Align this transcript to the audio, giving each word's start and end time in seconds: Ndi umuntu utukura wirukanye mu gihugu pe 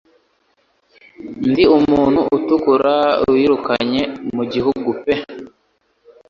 Ndi 1.49 1.63
umuntu 1.77 2.19
utukura 2.37 2.95
wirukanye 3.31 4.01
mu 4.35 4.43
gihugu 4.53 4.89
pe 5.03 5.13